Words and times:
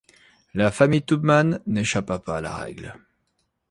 La 0.55 0.71
famille 0.71 1.03
Tubman 1.03 1.59
n’échappa 1.67 2.17
pas 2.17 2.37
à 2.37 2.41
la 2.41 2.55
règle. 2.55 2.95